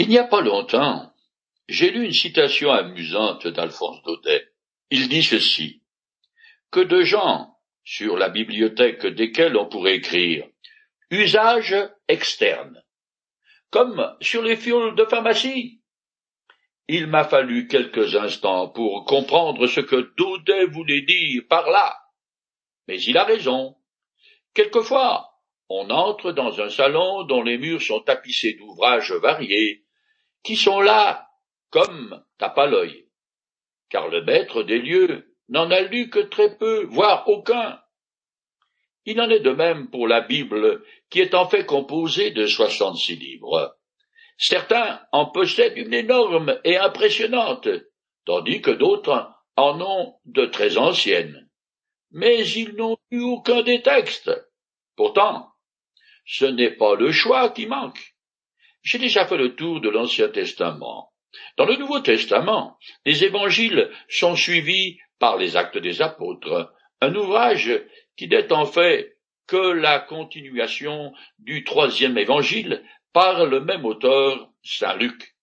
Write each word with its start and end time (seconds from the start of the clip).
Il 0.00 0.08
n'y 0.08 0.16
a 0.16 0.24
pas 0.24 0.40
longtemps, 0.40 1.12
j'ai 1.68 1.90
lu 1.90 2.06
une 2.06 2.14
citation 2.14 2.70
amusante 2.70 3.46
d'Alphonse 3.46 4.02
Daudet. 4.02 4.48
Il 4.90 5.10
dit 5.10 5.22
ceci. 5.22 5.82
Que 6.70 6.80
de 6.80 7.02
gens, 7.02 7.54
sur 7.84 8.16
la 8.16 8.30
bibliothèque 8.30 9.04
desquels 9.04 9.58
on 9.58 9.68
pourrait 9.68 9.96
écrire, 9.96 10.48
usage 11.10 11.76
externe, 12.08 12.82
comme 13.68 14.16
sur 14.22 14.40
les 14.40 14.56
fioles 14.56 14.94
de 14.94 15.04
pharmacie. 15.04 15.82
Il 16.88 17.06
m'a 17.06 17.24
fallu 17.24 17.68
quelques 17.68 18.16
instants 18.16 18.70
pour 18.70 19.04
comprendre 19.04 19.66
ce 19.66 19.80
que 19.80 20.14
Daudet 20.16 20.64
voulait 20.64 21.02
dire 21.02 21.42
par 21.46 21.68
là. 21.68 21.94
Mais 22.88 23.02
il 23.02 23.18
a 23.18 23.24
raison. 23.24 23.76
Quelquefois, 24.54 25.28
on 25.68 25.90
entre 25.90 26.32
dans 26.32 26.58
un 26.58 26.70
salon 26.70 27.24
dont 27.24 27.42
les 27.42 27.58
murs 27.58 27.82
sont 27.82 28.00
tapissés 28.00 28.54
d'ouvrages 28.54 29.12
variés, 29.12 29.84
qui 30.42 30.56
sont 30.56 30.80
là 30.80 31.28
comme 31.70 32.24
tape 32.38 32.58
à 32.58 32.66
l'œil, 32.66 33.06
car 33.88 34.08
le 34.08 34.24
maître 34.24 34.62
des 34.62 34.78
lieux 34.78 35.34
n'en 35.48 35.70
a 35.70 35.80
lu 35.80 36.10
que 36.10 36.20
très 36.20 36.56
peu, 36.56 36.84
voire 36.84 37.28
aucun. 37.28 37.80
Il 39.04 39.20
en 39.20 39.30
est 39.30 39.40
de 39.40 39.50
même 39.50 39.90
pour 39.90 40.06
la 40.06 40.20
Bible, 40.20 40.84
qui 41.10 41.20
est 41.20 41.34
en 41.34 41.48
fait 41.48 41.64
composée 41.66 42.30
de 42.30 42.46
soixante-six 42.46 43.16
livres. 43.16 43.76
Certains 44.36 45.00
en 45.12 45.26
possèdent 45.26 45.76
une 45.76 45.94
énorme 45.94 46.58
et 46.64 46.76
impressionnante, 46.76 47.68
tandis 48.24 48.62
que 48.62 48.70
d'autres 48.70 49.30
en 49.56 49.80
ont 49.80 50.14
de 50.24 50.46
très 50.46 50.78
anciennes. 50.78 51.48
Mais 52.12 52.46
ils 52.48 52.74
n'ont 52.74 52.96
eu 53.10 53.20
aucun 53.20 53.62
des 53.62 53.82
textes. 53.82 54.30
Pourtant, 54.96 55.48
ce 56.24 56.44
n'est 56.44 56.76
pas 56.76 56.94
le 56.94 57.12
choix 57.12 57.50
qui 57.50 57.66
manque. 57.66 58.14
J'ai 58.82 58.98
déjà 58.98 59.26
fait 59.26 59.36
le 59.36 59.54
tour 59.54 59.80
de 59.80 59.88
l'Ancien 59.88 60.28
Testament. 60.28 61.12
Dans 61.56 61.66
le 61.66 61.76
Nouveau 61.76 62.00
Testament, 62.00 62.78
les 63.04 63.24
évangiles 63.24 63.90
sont 64.08 64.36
suivis 64.36 64.98
par 65.18 65.36
les 65.36 65.56
actes 65.56 65.78
des 65.78 66.02
apôtres, 66.02 66.72
un 67.00 67.14
ouvrage 67.14 67.70
qui 68.16 68.26
n'est 68.28 68.52
en 68.52 68.66
fait 68.66 69.16
que 69.46 69.72
la 69.72 69.98
continuation 69.98 71.12
du 71.38 71.64
troisième 71.64 72.16
évangile 72.18 72.82
par 73.12 73.46
le 73.46 73.60
même 73.60 73.84
auteur, 73.84 74.50
Saint 74.62 74.96
Luc. 74.96 75.34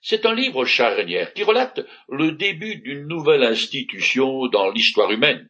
C'est 0.00 0.26
un 0.26 0.34
livre 0.34 0.64
charnière 0.64 1.32
qui 1.32 1.44
relate 1.44 1.80
le 2.08 2.32
début 2.32 2.76
d'une 2.76 3.06
nouvelle 3.06 3.44
institution 3.44 4.46
dans 4.48 4.70
l'histoire 4.70 5.10
humaine, 5.10 5.48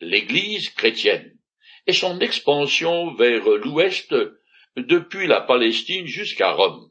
l'Église 0.00 0.70
chrétienne 0.70 1.38
et 1.86 1.92
son 1.92 2.20
expansion 2.20 3.14
vers 3.14 3.44
l'ouest 3.44 4.14
depuis 4.76 5.26
la 5.26 5.40
Palestine 5.40 6.06
jusqu'à 6.06 6.52
Rome. 6.52 6.90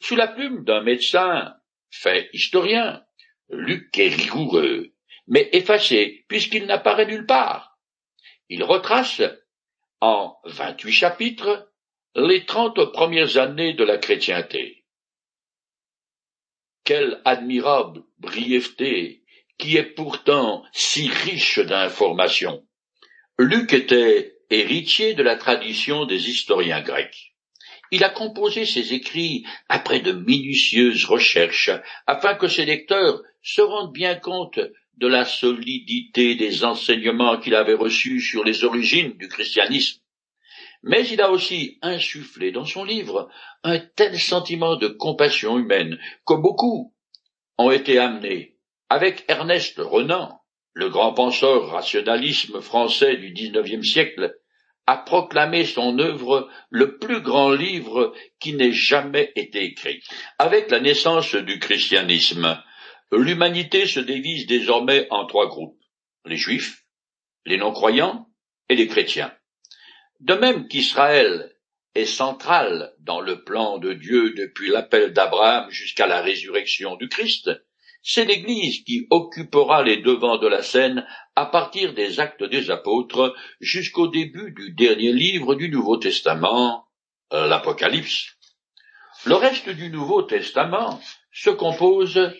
Sous 0.00 0.16
la 0.16 0.28
plume 0.28 0.64
d'un 0.64 0.82
médecin 0.82 1.54
fait 1.90 2.30
historien, 2.32 3.04
Luc 3.50 3.96
est 3.98 4.14
rigoureux, 4.14 4.92
mais 5.26 5.48
effacé 5.52 6.24
puisqu'il 6.28 6.66
n'apparaît 6.66 7.06
nulle 7.06 7.26
part. 7.26 7.78
Il 8.48 8.64
retrace, 8.64 9.22
en 10.00 10.36
vingt-huit 10.44 10.92
chapitres, 10.92 11.70
les 12.14 12.46
trente 12.46 12.92
premières 12.92 13.36
années 13.36 13.74
de 13.74 13.84
la 13.84 13.98
chrétienté. 13.98 14.84
Quelle 16.84 17.20
admirable 17.24 18.02
brièveté 18.18 19.20
qui 19.60 19.76
est 19.76 19.94
pourtant 19.94 20.64
si 20.72 21.08
riche 21.08 21.58
d'informations. 21.60 22.66
Luc 23.38 23.72
était 23.72 24.39
héritier 24.50 25.14
de 25.14 25.22
la 25.22 25.36
tradition 25.36 26.04
des 26.04 26.28
historiens 26.28 26.82
grecs. 26.82 27.34
Il 27.92 28.04
a 28.04 28.10
composé 28.10 28.66
ses 28.66 28.92
écrits 28.94 29.44
après 29.68 30.00
de 30.00 30.12
minutieuses 30.12 31.04
recherches 31.04 31.70
afin 32.06 32.34
que 32.34 32.48
ses 32.48 32.64
lecteurs 32.64 33.22
se 33.42 33.62
rendent 33.62 33.92
bien 33.92 34.14
compte 34.14 34.60
de 34.96 35.06
la 35.06 35.24
solidité 35.24 36.34
des 36.34 36.64
enseignements 36.64 37.38
qu'il 37.38 37.54
avait 37.54 37.74
reçus 37.74 38.20
sur 38.20 38.44
les 38.44 38.64
origines 38.64 39.16
du 39.16 39.28
christianisme. 39.28 40.00
Mais 40.82 41.06
il 41.08 41.20
a 41.20 41.30
aussi 41.30 41.78
insufflé 41.82 42.52
dans 42.52 42.64
son 42.64 42.84
livre 42.84 43.28
un 43.62 43.78
tel 43.78 44.18
sentiment 44.18 44.76
de 44.76 44.88
compassion 44.88 45.58
humaine 45.58 45.98
que 46.26 46.34
beaucoup 46.34 46.94
ont 47.58 47.70
été 47.70 47.98
amenés, 47.98 48.56
avec 48.88 49.24
Ernest 49.28 49.78
Renan, 49.78 50.40
le 50.72 50.88
grand 50.88 51.12
penseur 51.12 51.68
rationalisme 51.68 52.60
français 52.60 53.16
du 53.16 53.32
XIXe 53.32 53.86
siècle, 53.86 54.39
a 54.90 54.96
proclamé 54.96 55.64
son 55.64 56.00
œuvre 56.00 56.50
le 56.68 56.98
plus 56.98 57.20
grand 57.20 57.52
livre 57.52 58.12
qui 58.40 58.54
n'ait 58.54 58.72
jamais 58.72 59.30
été 59.36 59.62
écrit. 59.62 60.02
Avec 60.36 60.68
la 60.68 60.80
naissance 60.80 61.36
du 61.36 61.60
christianisme, 61.60 62.60
l'humanité 63.12 63.86
se 63.86 64.00
divise 64.00 64.48
désormais 64.48 65.06
en 65.10 65.26
trois 65.26 65.46
groupes 65.46 65.78
les 66.24 66.36
juifs, 66.36 66.84
les 67.46 67.56
non-croyants 67.56 68.26
et 68.68 68.74
les 68.74 68.88
chrétiens. 68.88 69.32
De 70.18 70.34
même 70.34 70.66
qu'Israël 70.66 71.54
est 71.94 72.04
central 72.04 72.92
dans 72.98 73.20
le 73.20 73.44
plan 73.44 73.78
de 73.78 73.92
Dieu 73.92 74.34
depuis 74.34 74.70
l'appel 74.70 75.12
d'Abraham 75.12 75.70
jusqu'à 75.70 76.08
la 76.08 76.20
résurrection 76.20 76.96
du 76.96 77.08
Christ, 77.08 77.48
c'est 78.02 78.24
l'Église 78.24 78.82
qui 78.84 79.06
occupera 79.10 79.82
les 79.82 79.98
devants 79.98 80.38
de 80.38 80.46
la 80.46 80.62
scène 80.62 81.06
à 81.36 81.46
partir 81.46 81.94
des 81.94 82.20
actes 82.20 82.44
des 82.44 82.70
apôtres 82.70 83.34
jusqu'au 83.60 84.08
début 84.08 84.52
du 84.52 84.72
dernier 84.72 85.12
livre 85.12 85.54
du 85.54 85.68
Nouveau 85.68 85.96
Testament, 85.96 86.86
euh, 87.32 87.46
l'Apocalypse. 87.46 88.36
Le 89.26 89.34
reste 89.34 89.68
du 89.68 89.90
Nouveau 89.90 90.22
Testament 90.22 91.00
se 91.30 91.50
compose 91.50 92.32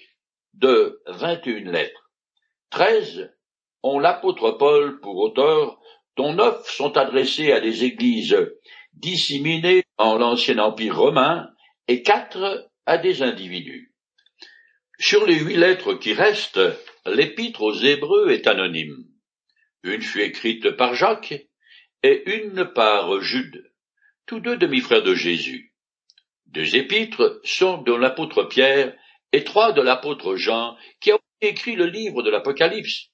de 0.54 1.02
vingt 1.06 1.46
et 1.46 1.50
une 1.50 1.70
lettres. 1.70 2.10
Treize 2.70 3.30
ont 3.82 3.98
l'apôtre 3.98 4.52
Paul 4.52 5.00
pour 5.00 5.16
auteur, 5.16 5.78
dont 6.16 6.32
neuf 6.32 6.68
sont 6.70 6.96
adressées 6.96 7.52
à 7.52 7.60
des 7.60 7.84
églises 7.84 8.36
disséminées 8.94 9.84
dans 9.98 10.16
l'ancien 10.16 10.58
empire 10.58 10.96
romain 10.96 11.48
et 11.86 12.02
quatre 12.02 12.70
à 12.86 12.98
des 12.98 13.22
individus. 13.22 13.89
Sur 15.02 15.24
les 15.24 15.38
huit 15.38 15.56
lettres 15.56 15.94
qui 15.94 16.12
restent, 16.12 16.60
l'épître 17.06 17.62
aux 17.62 17.72
Hébreux 17.72 18.28
est 18.28 18.46
anonyme. 18.46 19.06
Une 19.82 20.02
fut 20.02 20.20
écrite 20.20 20.72
par 20.72 20.94
Jacques 20.94 21.46
et 22.02 22.30
une 22.30 22.66
par 22.74 23.18
Jude, 23.22 23.64
tous 24.26 24.40
deux 24.40 24.58
demi-frères 24.58 25.02
de 25.02 25.14
Jésus. 25.14 25.72
Deux 26.48 26.76
épîtres 26.76 27.40
sont 27.44 27.78
de 27.78 27.94
l'apôtre 27.94 28.42
Pierre 28.42 28.94
et 29.32 29.42
trois 29.42 29.72
de 29.72 29.80
l'apôtre 29.80 30.36
Jean, 30.36 30.76
qui 31.00 31.12
a 31.12 31.18
écrit 31.40 31.76
le 31.76 31.86
livre 31.86 32.22
de 32.22 32.28
l'Apocalypse, 32.28 33.06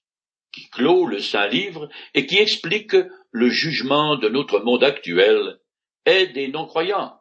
qui 0.52 0.68
clôt 0.70 1.06
le 1.06 1.20
saint 1.20 1.46
livre 1.46 1.88
et 2.14 2.26
qui 2.26 2.38
explique 2.38 2.96
le 3.30 3.48
jugement 3.48 4.16
de 4.16 4.28
notre 4.28 4.58
monde 4.58 4.82
actuel 4.82 5.60
et 6.04 6.26
des 6.26 6.48
non-croyants, 6.48 7.16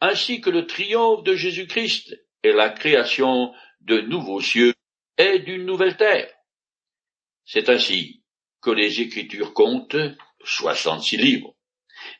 ainsi 0.00 0.40
que 0.40 0.50
le 0.50 0.68
triomphe 0.68 1.24
de 1.24 1.34
Jésus-Christ 1.34 2.16
et 2.44 2.52
la 2.52 2.68
création 2.68 3.52
de 3.86 4.00
nouveaux 4.00 4.40
cieux 4.40 4.74
et 5.16 5.38
d'une 5.40 5.64
nouvelle 5.64 5.96
terre. 5.96 6.30
C'est 7.44 7.68
ainsi 7.68 8.22
que 8.60 8.70
les 8.70 9.00
Écritures 9.00 9.54
comptent 9.54 9.96
soixante-six 10.44 11.16
livres. 11.16 11.54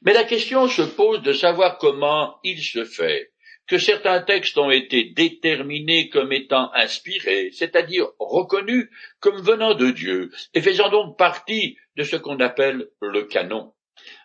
Mais 0.03 0.15
la 0.15 0.25
question 0.25 0.69
se 0.69 0.83
pose 0.83 1.23
de 1.23 1.33
savoir 1.33 1.79
comment 1.79 2.39
il 2.43 2.63
se 2.63 2.85
fait 2.85 3.33
que 3.67 3.79
certains 3.79 4.23
textes 4.23 4.57
ont 4.59 4.71
été 4.71 5.05
déterminés 5.05 6.09
comme 6.09 6.33
étant 6.33 6.73
inspirés, 6.75 7.51
c'est-à-dire 7.53 8.07
reconnus 8.21 8.89
comme 9.19 9.41
venant 9.43 9.75
de 9.75 9.91
Dieu, 9.91 10.31
et 10.55 10.63
faisant 10.63 10.89
donc 10.89 11.19
partie 11.19 11.77
de 11.97 12.05
ce 12.05 12.15
qu'on 12.15 12.39
appelle 12.39 12.89
le 13.01 13.25
canon. 13.25 13.73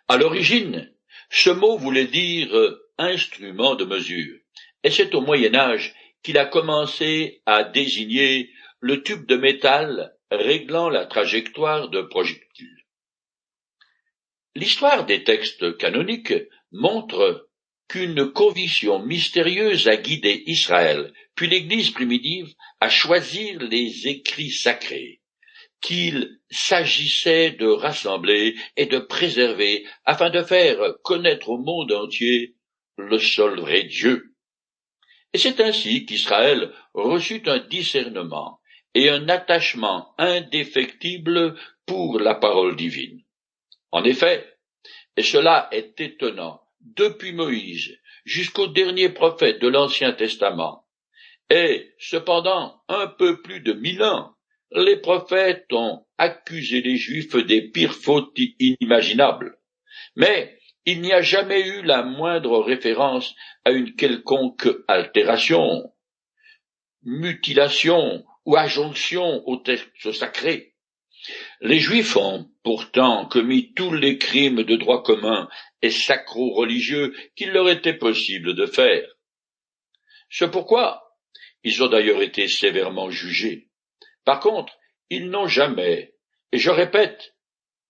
À 0.07 0.17
l'origine, 0.17 0.93
ce 1.31 1.49
mot 1.49 1.77
voulait 1.77 2.05
dire 2.05 2.51
instrument 2.99 3.73
de 3.73 3.85
mesure, 3.85 4.37
et 4.83 4.91
c'est 4.91 5.15
au 5.15 5.21
Moyen 5.21 5.55
Âge 5.55 5.95
qu'il 6.23 6.37
a 6.37 6.45
commencé 6.45 7.41
à 7.45 7.63
désigner 7.63 8.51
le 8.79 9.03
tube 9.03 9.25
de 9.25 9.35
métal 9.35 10.15
réglant 10.29 10.89
la 10.89 11.05
trajectoire 11.05 11.89
de 11.89 12.01
projectile. 12.01 12.77
L'histoire 14.55 15.05
des 15.05 15.23
textes 15.23 15.77
canoniques 15.77 16.33
montre 16.71 17.49
qu'une 17.87 18.31
conviction 18.31 18.99
mystérieuse 18.99 19.87
a 19.87 19.97
guidé 19.97 20.43
Israël, 20.45 21.13
puis 21.35 21.47
l'Église 21.47 21.91
primitive, 21.91 22.53
à 22.79 22.89
choisir 22.89 23.59
les 23.59 24.07
écrits 24.07 24.51
sacrés, 24.51 25.21
qu'il 25.81 26.39
s'agissait 26.49 27.51
de 27.51 27.67
rassembler 27.67 28.55
et 28.77 28.85
de 28.85 28.99
préserver 28.99 29.85
afin 30.05 30.29
de 30.29 30.43
faire 30.43 30.95
connaître 31.03 31.49
au 31.49 31.57
monde 31.57 31.91
entier 31.91 32.55
le 32.97 33.19
seul 33.19 33.59
vrai 33.59 33.83
Dieu, 33.83 34.30
et 35.33 35.37
c'est 35.37 35.59
ainsi 35.61 36.05
qu'Israël 36.05 36.71
reçut 36.93 37.43
un 37.47 37.59
discernement 37.59 38.59
et 38.93 39.09
un 39.09 39.29
attachement 39.29 40.13
indéfectible 40.17 41.55
pour 41.85 42.19
la 42.19 42.35
parole 42.35 42.75
divine. 42.75 43.21
En 43.91 44.03
effet, 44.03 44.47
et 45.17 45.23
cela 45.23 45.69
est 45.71 45.99
étonnant 45.99 46.61
depuis 46.81 47.31
Moïse 47.33 47.97
jusqu'au 48.25 48.67
dernier 48.67 49.09
prophète 49.09 49.61
de 49.61 49.67
l'Ancien 49.67 50.13
Testament, 50.13 50.85
et 51.49 51.93
cependant 51.99 52.81
un 52.87 53.07
peu 53.07 53.41
plus 53.41 53.61
de 53.61 53.73
mille 53.73 54.03
ans, 54.03 54.35
les 54.71 54.97
prophètes 54.97 55.67
ont 55.73 56.05
accusé 56.17 56.81
les 56.81 56.95
Juifs 56.95 57.35
des 57.35 57.69
pires 57.69 57.93
fautes 57.93 58.37
inimaginables. 58.59 59.57
Mais 60.15 60.57
il 60.85 61.01
n'y 61.01 61.13
a 61.13 61.21
jamais 61.21 61.67
eu 61.67 61.83
la 61.83 62.03
moindre 62.03 62.59
référence 62.59 63.35
à 63.65 63.71
une 63.71 63.95
quelconque 63.95 64.67
altération, 64.87 65.93
mutilation 67.03 68.25
ou 68.45 68.57
injonction 68.57 69.47
au 69.47 69.57
texte 69.57 70.11
sacré. 70.11 70.73
Les 71.59 71.79
Juifs 71.79 72.17
ont 72.17 72.49
pourtant 72.63 73.27
commis 73.27 73.73
tous 73.73 73.93
les 73.93 74.17
crimes 74.17 74.63
de 74.63 74.75
droit 74.75 75.03
commun 75.03 75.47
et 75.83 75.91
sacro-religieux 75.91 77.13
qu'il 77.35 77.51
leur 77.51 77.69
était 77.69 77.97
possible 77.97 78.55
de 78.55 78.65
faire. 78.65 79.07
C'est 80.29 80.49
pourquoi 80.49 81.03
ils 81.63 81.83
ont 81.83 81.87
d'ailleurs 81.87 82.23
été 82.23 82.47
sévèrement 82.47 83.11
jugés. 83.11 83.69
Par 84.25 84.39
contre, 84.39 84.73
ils 85.09 85.29
n'ont 85.29 85.47
jamais, 85.47 86.15
et 86.51 86.57
je 86.57 86.71
répète, 86.71 87.35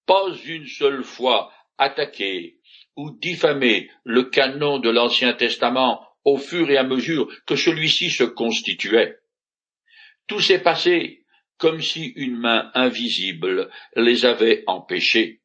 pas 0.06 0.26
une 0.46 0.68
seule 0.68 1.04
fois 1.04 1.54
attaqué 1.78 2.60
ou 2.96 3.12
diffamé 3.12 3.90
le 4.04 4.24
canon 4.24 4.80
de 4.80 4.90
l'Ancien 4.90 5.34
Testament 5.34 6.06
au 6.24 6.38
fur 6.38 6.70
et 6.70 6.78
à 6.78 6.84
mesure 6.84 7.28
que 7.46 7.56
celui-ci 7.56 8.10
se 8.10 8.24
constituait. 8.24 9.18
Tout 10.28 10.40
s'est 10.40 10.62
passé 10.62 11.26
comme 11.58 11.82
si 11.82 12.08
une 12.16 12.38
main 12.38 12.72
invisible 12.74 13.70
les 13.96 14.26
avait 14.26 14.64
empêchés. 14.68 15.42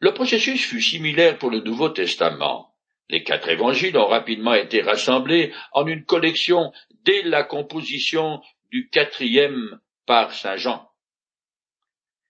Le 0.00 0.12
processus 0.12 0.64
fut 0.64 0.82
similaire 0.82 1.38
pour 1.38 1.50
le 1.50 1.60
Nouveau 1.60 1.88
Testament. 1.88 2.74
Les 3.08 3.22
quatre 3.22 3.48
évangiles 3.48 3.96
ont 3.96 4.06
rapidement 4.06 4.54
été 4.54 4.82
rassemblés 4.82 5.52
en 5.72 5.86
une 5.86 6.04
collection 6.04 6.72
dès 7.04 7.22
la 7.22 7.42
composition 7.42 8.40
du 8.70 8.88
quatrième 8.90 9.80
par 10.06 10.32
saint 10.32 10.56
Jean. 10.56 10.88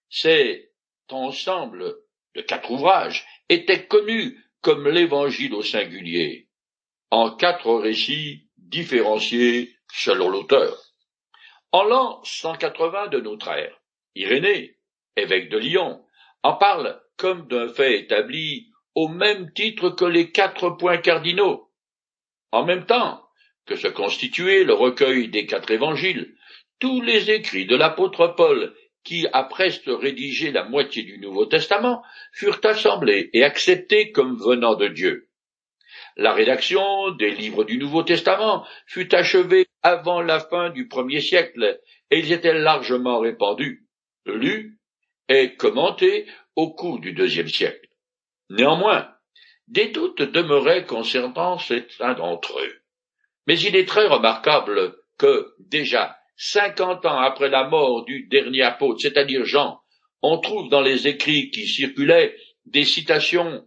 Cet 0.09 0.71
ensemble 1.11 1.97
quatre 2.43 2.71
ouvrages 2.71 3.27
était 3.49 3.87
connu 3.87 4.39
comme 4.61 4.89
l'évangile 4.89 5.55
au 5.55 5.63
singulier, 5.63 6.49
en 7.11 7.31
quatre 7.31 7.75
récits 7.75 8.49
différenciés 8.57 9.77
selon 9.93 10.29
l'auteur. 10.29 10.77
En 11.73 11.85
l'an 11.85 12.23
180 12.25 13.09
de 13.09 13.21
notre 13.21 13.49
ère, 13.49 13.81
Irénée, 14.15 14.79
évêque 15.17 15.51
de 15.51 15.59
Lyon, 15.59 16.05
en 16.43 16.55
parle 16.55 17.01
comme 17.17 17.47
d'un 17.49 17.69
fait 17.69 18.01
établi 18.01 18.71
au 18.95 19.09
même 19.09 19.53
titre 19.53 19.91
que 19.91 20.05
les 20.05 20.33
quatre 20.33 20.71
points 20.71 20.99
cardinaux. 20.99 21.71
En 22.53 22.65
même 22.65 22.87
temps 22.87 23.23
que 23.67 23.77
se 23.77 23.89
constituait 23.89 24.65
le 24.65 24.73
recueil 24.73 25.29
des 25.29 25.47
quatre 25.47 25.71
évangiles, 25.71 26.35
tous 26.79 27.01
les 27.03 27.31
écrits 27.31 27.67
de 27.67 27.77
l'apôtre 27.77 28.29
Paul 28.29 28.75
qui 29.05 29.27
a 29.33 29.45
presque 29.45 29.87
rédigé 29.87 30.51
la 30.51 30.65
moitié 30.65 31.03
du 31.03 31.19
Nouveau 31.19 31.47
Testament, 31.47 32.03
furent 32.33 32.61
assemblés 32.65 33.31
et 33.33 33.45
acceptés 33.45 34.13
comme 34.13 34.37
venant 34.37 34.75
de 34.75 34.89
Dieu. 34.89 35.29
La 36.17 36.33
rédaction 36.33 37.13
des 37.13 37.31
livres 37.31 37.65
du 37.65 37.79
Nouveau 37.79 38.03
Testament 38.03 38.67
fut 38.87 39.15
achevée 39.15 39.69
avant 39.83 40.21
la 40.21 40.41
fin 40.41 40.71
du 40.71 40.89
premier 40.89 41.21
siècle, 41.21 41.81
et 42.11 42.19
ils 42.19 42.33
étaient 42.33 42.59
largement 42.59 43.21
répandus, 43.21 43.87
lus 44.27 44.79
et 45.29 45.55
commentés 45.55 46.27
au 46.57 46.73
cours 46.73 46.99
du 46.99 47.13
deuxième 47.13 47.49
siècle. 47.49 47.89
Néanmoins, 48.51 49.15
des 49.69 49.89
doutes 49.89 50.23
demeuraient 50.23 50.87
concernant 50.87 51.59
certains 51.59 52.15
d'entre 52.15 52.59
eux. 52.59 52.83
Mais 53.47 53.59
il 53.61 53.77
est 53.77 53.87
très 53.89 54.07
remarquable 54.07 54.97
que, 55.19 55.55
déjà, 55.59 56.18
cinquante 56.39 57.05
ans 57.05 57.19
après 57.19 57.51
la 57.51 57.69
mort 57.69 58.05
du 58.05 58.29
dernier 58.29 58.63
apôtre, 58.63 59.01
c'est-à-dire 59.03 59.45
Jean, 59.45 59.81
on 60.23 60.39
trouve 60.39 60.71
dans 60.71 60.81
les 60.81 61.07
écrits 61.09 61.51
qui 61.51 61.67
circulaient 61.67 62.35
des 62.65 62.85
citations 62.85 63.67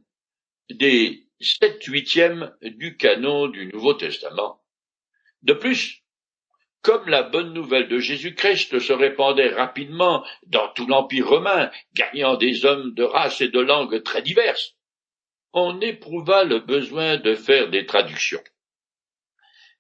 des 0.70 1.28
sept 1.42 1.84
huitièmes 1.84 2.56
du 2.62 2.96
canon 2.96 3.48
du 3.48 3.68
Nouveau 3.68 3.94
Testament. 3.94 4.62
De 5.42 5.54
plus, 5.54 6.02
comme 6.82 7.10
la 7.10 7.24
bonne 7.24 7.54
nouvelle 7.54 7.90
de 7.90 8.00
Jésus-Christ 8.00 8.80
se 8.80 8.94
répandait 8.94 9.54
rapidement 9.54 10.26
dans 10.48 10.70
tout 10.70 10.88
l'Empire 10.88 11.28
romain, 11.28 11.70
gagnant 11.94 12.38
des 12.38 12.66
hommes 12.66 12.94
de 12.94 13.04
race 13.04 13.42
et 13.42 13.50
de 13.50 13.60
langues 13.60 14.02
très 14.02 14.22
diverses, 14.22 14.76
on 15.52 15.82
éprouva 15.82 16.46
le 16.46 16.60
besoin 16.60 17.18
de 17.18 17.36
faire 17.36 17.70
des 17.70 17.86
traductions. 17.86 18.44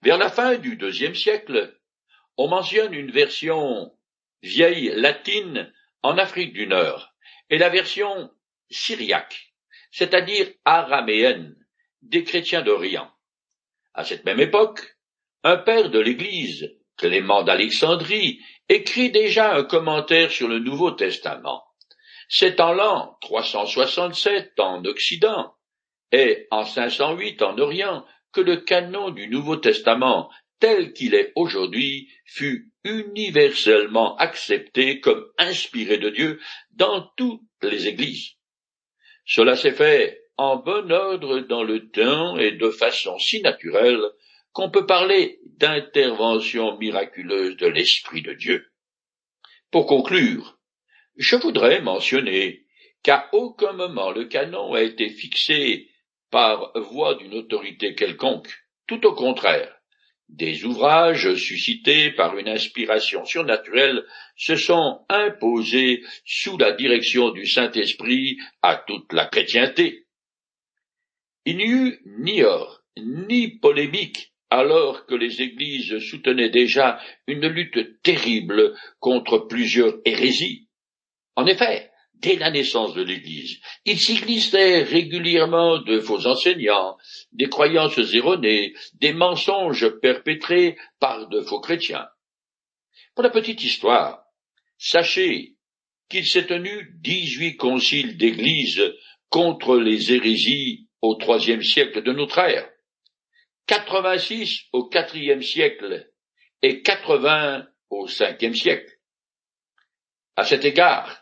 Vers 0.01 0.17
la 0.17 0.29
fin 0.29 0.57
du 0.57 0.75
deuxième 0.75 1.15
siècle, 1.15 1.73
on 2.37 2.47
mentionne 2.47 2.93
une 2.93 3.11
version 3.11 3.91
vieille 4.41 4.91
latine 4.95 5.71
en 6.01 6.17
Afrique 6.17 6.53
du 6.53 6.67
Nord 6.67 7.13
et 7.49 7.57
la 7.57 7.69
version 7.69 8.31
syriaque, 8.69 9.53
c'est-à-dire 9.91 10.47
araméenne, 10.65 11.55
des 12.01 12.23
chrétiens 12.23 12.61
d'Orient. 12.61 13.11
À 13.93 14.03
cette 14.03 14.25
même 14.25 14.39
époque, 14.39 14.97
un 15.43 15.57
père 15.57 15.89
de 15.89 15.99
l'Église, 15.99 16.71
Clément 16.97 17.43
d'Alexandrie, 17.43 18.39
écrit 18.69 19.11
déjà 19.11 19.55
un 19.55 19.63
commentaire 19.63 20.31
sur 20.31 20.47
le 20.47 20.59
Nouveau 20.59 20.91
Testament. 20.91 21.63
C'est 22.29 22.59
en 22.61 22.73
l'an 22.73 23.17
367 23.21 24.59
en 24.59 24.85
Occident 24.85 25.53
et 26.11 26.47
en 26.51 26.63
508 26.63 27.41
en 27.41 27.57
Orient 27.57 28.05
que 28.31 28.41
le 28.41 28.57
canon 28.57 29.09
du 29.09 29.27
Nouveau 29.27 29.57
Testament 29.57 30.29
tel 30.61 30.93
qu'il 30.93 31.15
est 31.15 31.33
aujourd'hui 31.35 32.09
fut 32.23 32.71
universellement 32.85 34.15
accepté 34.15 35.01
comme 35.01 35.25
inspiré 35.37 35.97
de 35.97 36.09
Dieu 36.09 36.39
dans 36.71 37.11
toutes 37.17 37.41
les 37.63 37.87
églises. 37.87 38.35
Cela 39.25 39.57
s'est 39.57 39.73
fait 39.73 40.21
en 40.37 40.57
bon 40.57 40.91
ordre 40.91 41.39
dans 41.39 41.63
le 41.63 41.89
temps 41.89 42.37
et 42.37 42.51
de 42.51 42.69
façon 42.69 43.19
si 43.19 43.41
naturelle 43.41 44.01
qu'on 44.53 44.71
peut 44.71 44.85
parler 44.85 45.39
d'intervention 45.45 46.77
miraculeuse 46.77 47.57
de 47.57 47.67
l'Esprit 47.67 48.21
de 48.21 48.33
Dieu. 48.33 48.71
Pour 49.71 49.85
conclure, 49.85 50.59
je 51.15 51.35
voudrais 51.35 51.81
mentionner 51.81 52.65
qu'à 53.03 53.29
aucun 53.33 53.73
moment 53.73 54.11
le 54.11 54.25
canon 54.25 54.73
a 54.73 54.81
été 54.81 55.09
fixé 55.09 55.89
par 56.29 56.71
voie 56.75 57.15
d'une 57.15 57.33
autorité 57.33 57.95
quelconque. 57.95 58.49
Tout 58.87 59.05
au 59.05 59.13
contraire, 59.13 59.80
des 60.31 60.63
ouvrages 60.63 61.35
suscités 61.35 62.11
par 62.11 62.37
une 62.37 62.47
inspiration 62.47 63.25
surnaturelle 63.25 64.03
se 64.35 64.55
sont 64.55 65.05
imposés 65.09 66.03
sous 66.25 66.57
la 66.57 66.71
direction 66.71 67.31
du 67.31 67.45
Saint-Esprit 67.45 68.37
à 68.61 68.75
toute 68.75 69.11
la 69.13 69.25
chrétienté. 69.25 70.05
Il 71.45 71.57
n'y 71.57 71.65
eut 71.65 71.99
ni 72.05 72.43
or, 72.43 72.81
ni 72.97 73.59
polémique 73.59 74.31
alors 74.49 75.05
que 75.05 75.15
les 75.15 75.41
églises 75.41 75.99
soutenaient 75.99 76.49
déjà 76.49 76.99
une 77.27 77.47
lutte 77.47 78.01
terrible 78.01 78.75
contre 78.99 79.37
plusieurs 79.37 79.95
hérésies. 80.05 80.67
En 81.35 81.45
effet, 81.45 81.90
dès 82.21 82.35
la 82.35 82.51
naissance 82.51 82.93
de 82.93 83.01
l'Église. 83.01 83.59
Il 83.85 83.99
s'y 83.99 84.15
glissait 84.15 84.83
régulièrement 84.83 85.79
de 85.79 85.99
faux 85.99 86.27
enseignants, 86.27 86.97
des 87.31 87.49
croyances 87.49 87.97
erronées, 88.13 88.73
des 88.93 89.13
mensonges 89.13 89.89
perpétrés 89.99 90.77
par 90.99 91.27
de 91.29 91.41
faux 91.41 91.59
chrétiens. 91.59 92.07
Pour 93.15 93.23
la 93.23 93.29
petite 93.29 93.63
histoire, 93.63 94.23
sachez 94.77 95.55
qu'il 96.09 96.25
s'est 96.25 96.45
tenu 96.45 96.93
dix-huit 96.99 97.57
conciles 97.57 98.17
d'église 98.17 98.81
contre 99.29 99.77
les 99.77 100.13
hérésies 100.13 100.87
au 101.01 101.15
troisième 101.15 101.63
siècle 101.63 102.03
de 102.03 102.11
notre 102.11 102.37
ère, 102.39 102.69
quatre-vingt-six 103.65 104.65
au 104.73 104.87
quatrième 104.87 105.41
siècle 105.41 106.09
et 106.61 106.81
quatre-vingts 106.81 107.65
au 107.89 108.07
cinquième 108.07 108.55
siècle. 108.55 108.91
À 110.35 110.43
cet 110.43 110.65
égard, 110.65 111.20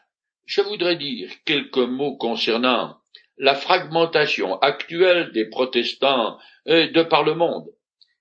je 0.49 0.61
voudrais 0.61 0.95
dire 0.95 1.29
quelques 1.45 1.77
mots 1.77 2.17
concernant 2.17 2.97
la 3.37 3.53
fragmentation 3.53 4.57
actuelle 4.61 5.31
des 5.31 5.45
protestants 5.45 6.39
euh, 6.67 6.89
de 6.89 7.03
par 7.03 7.23
le 7.23 7.35
monde. 7.35 7.67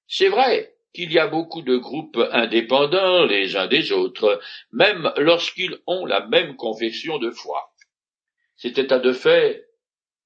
C'est 0.06 0.28
vrai 0.28 0.75
qu'il 0.92 1.11
y 1.11 1.18
a 1.18 1.26
beaucoup 1.26 1.62
de 1.62 1.78
groupes 1.78 2.20
indépendants 2.32 3.25
les 3.25 3.56
uns 3.56 3.66
des 3.66 3.92
autres, 3.92 4.42
même 4.73 5.11
lorsqu'ils 5.16 5.78
ont 5.87 6.04
la 6.04 6.26
même 6.26 6.54
confession 6.56 7.18
de 7.18 7.30
foi. 7.30 7.73
Cet 8.56 8.76
état 8.76 8.99
de 8.99 9.14
fait 9.14 9.64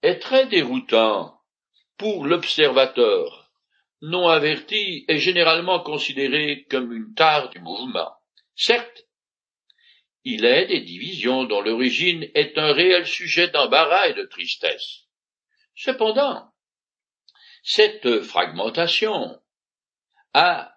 est 0.02 0.18
très 0.18 0.46
déroutant 0.46 1.38
pour 1.98 2.26
l'observateur, 2.26 3.52
non 4.00 4.26
averti 4.26 5.04
et 5.06 5.18
généralement 5.18 5.78
considéré 5.78 6.66
comme 6.68 6.92
une 6.92 7.14
tare 7.14 7.48
du 7.50 7.60
mouvement. 7.60 8.10
Certes, 8.56 9.06
il 10.24 10.44
est 10.44 10.66
des 10.66 10.80
divisions 10.80 11.44
dont 11.44 11.60
l'origine 11.60 12.28
est 12.34 12.56
un 12.58 12.72
réel 12.72 13.06
sujet 13.06 13.48
d'embarras 13.48 14.08
et 14.08 14.14
de 14.14 14.24
tristesse. 14.24 15.02
Cependant, 15.74 16.48
Cette 17.64 18.22
fragmentation 18.22 19.38
a 20.34 20.74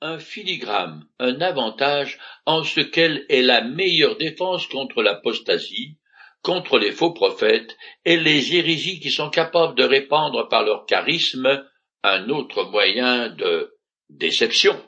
un 0.00 0.18
filigrane, 0.18 1.04
un 1.18 1.40
avantage 1.40 2.18
en 2.46 2.62
ce 2.62 2.80
qu'elle 2.80 3.26
est 3.28 3.42
la 3.42 3.62
meilleure 3.62 4.16
défense 4.16 4.66
contre 4.68 5.02
l'apostasie, 5.02 5.98
contre 6.42 6.78
les 6.78 6.92
faux 6.92 7.12
prophètes 7.12 7.76
et 8.04 8.16
les 8.16 8.54
hérésies 8.54 9.00
qui 9.00 9.10
sont 9.10 9.30
capables 9.30 9.74
de 9.74 9.82
répandre 9.82 10.48
par 10.48 10.62
leur 10.62 10.86
charisme 10.86 11.66
un 12.04 12.28
autre 12.28 12.64
moyen 12.64 13.28
de 13.30 13.76
déception. 14.08 14.80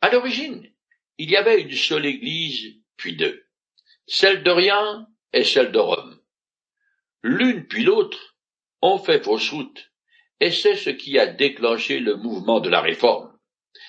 À 0.00 0.10
l'origine, 0.10 0.66
il 1.18 1.30
y 1.30 1.36
avait 1.36 1.60
une 1.60 1.76
seule 1.76 2.06
église, 2.06 2.81
puis 3.02 3.16
deux, 3.16 3.44
celle 4.06 4.44
et 5.32 5.42
celle 5.42 5.72
de 5.72 5.78
Rome. 5.80 6.20
L'une 7.24 7.66
puis 7.66 7.82
l'autre 7.82 8.36
ont 8.80 8.98
fait 8.98 9.24
fausse 9.24 9.50
route, 9.50 9.90
et 10.38 10.52
c'est 10.52 10.76
ce 10.76 10.90
qui 10.90 11.18
a 11.18 11.26
déclenché 11.26 11.98
le 11.98 12.14
mouvement 12.14 12.60
de 12.60 12.68
la 12.68 12.80
réforme. 12.80 13.36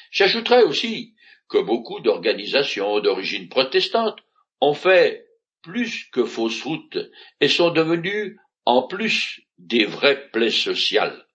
J'ajouterai 0.10 0.64
aussi 0.64 1.14
que 1.48 1.60
beaucoup 1.60 2.00
d'organisations 2.00 3.02
d'origine 3.02 3.50
protestante 3.50 4.18
ont 4.62 4.74
fait 4.74 5.28
plus 5.62 6.06
que 6.06 6.26
fausse 6.26 6.64
route 6.64 6.98
et 7.40 7.50
sont 7.50 7.70
devenues 7.70 8.40
en 8.66 8.82
plus 8.82 9.42
des 9.60 9.86
vraies 9.86 10.32
plaies 10.32 10.50
sociales. 10.50 11.28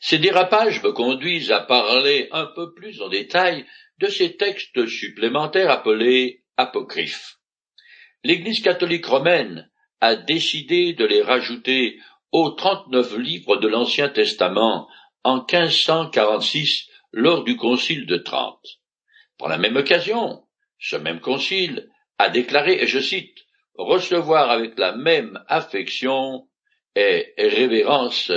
Ces 0.00 0.18
dérapages 0.18 0.82
me 0.82 0.92
conduisent 0.92 1.52
à 1.52 1.60
parler 1.60 2.28
un 2.32 2.44
peu 2.44 2.74
plus 2.74 3.00
en 3.00 3.08
détail 3.08 3.64
de 3.96 4.08
ces 4.08 4.36
textes 4.36 4.86
supplémentaires 4.86 5.70
appelés 5.70 6.44
apocryphes. 6.58 7.38
L'Église 8.24 8.60
catholique 8.60 9.06
romaine 9.06 9.70
a 10.00 10.16
décidé 10.16 10.92
de 10.92 11.06
les 11.06 11.22
rajouter 11.22 11.98
aux 12.32 12.50
trente-neuf 12.50 13.16
livres 13.16 13.56
de 13.56 13.68
l'Ancien 13.68 14.10
Testament 14.10 14.88
en 15.24 15.36
1546 15.36 16.88
lors 17.12 17.44
du 17.44 17.56
Concile 17.56 18.06
de 18.06 18.16
Trente. 18.16 18.66
Pour 19.38 19.48
la 19.48 19.56
même 19.56 19.76
occasion, 19.76 20.44
ce 20.78 20.96
même 20.96 21.20
concile 21.20 21.88
a 22.18 22.28
déclaré, 22.28 22.82
et 22.82 22.86
je 22.86 22.98
cite, 22.98 23.38
recevoir 23.74 24.50
avec 24.50 24.78
la 24.78 24.92
même 24.92 25.42
affection 25.46 26.48
et 26.94 27.32
révérence 27.38 28.32